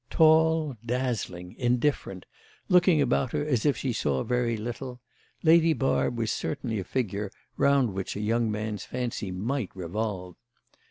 Tall, 0.09 0.77
dazzling, 0.83 1.53
indifferent, 1.59 2.25
looking 2.69 3.03
about 3.03 3.33
her 3.33 3.45
as 3.45 3.67
if 3.67 3.77
she 3.77 3.93
saw 3.93 4.23
very 4.23 4.57
little, 4.57 4.99
Lady 5.43 5.73
Barb 5.73 6.17
was 6.17 6.31
certainly 6.31 6.79
a 6.79 6.83
figure 6.83 7.29
round 7.55 7.93
which 7.93 8.15
a 8.15 8.19
young 8.19 8.49
man's 8.51 8.83
fancy 8.83 9.29
might 9.29 9.69
revolve. 9.75 10.37